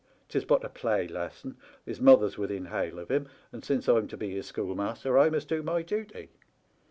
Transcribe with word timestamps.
'Tis 0.29 0.43
but 0.45 0.63
a 0.63 0.69
play 0.69 1.07
lesson. 1.07 1.57
His 1.85 2.01
mother's 2.01 2.35
within 2.35 2.65
hail 2.65 2.97
of 2.97 3.11
him, 3.11 3.27
and 3.51 3.63
since 3.63 3.87
I'm 3.87 4.07
to 4.07 4.17
be 4.17 4.31
his 4.31 4.47
schoolmaster 4.47 5.15
I 5.15 5.29
must 5.29 5.47
do 5.47 5.61
my 5.61 5.83
duty.' 5.83 6.31